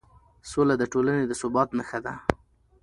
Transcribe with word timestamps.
سوله 0.49 0.75
د 0.77 0.83
ټولنې 0.93 1.23
د 1.27 1.33
ثبات 1.41 1.69
نښه 1.77 1.99
ده 2.05 2.13